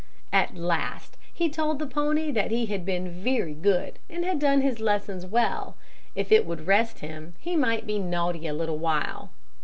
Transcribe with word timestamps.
At 0.33 0.55
last, 0.57 1.15
he 1.31 1.47
told 1.47 1.77
the 1.77 1.85
pony 1.85 2.31
that 2.31 2.49
he 2.49 2.65
had 2.65 2.83
been 2.83 3.21
very 3.21 3.53
good, 3.53 3.99
and 4.09 4.25
had 4.25 4.39
done 4.39 4.61
his 4.61 4.79
lessons 4.79 5.27
well; 5.27 5.77
if 6.15 6.31
it 6.31 6.47
would 6.47 6.65
rest 6.65 7.01
him, 7.01 7.35
he 7.37 7.55
might 7.55 7.85
be 7.85 7.99
naughty 7.99 8.47
a 8.47 8.53
little 8.55 8.79
while. 8.79 9.29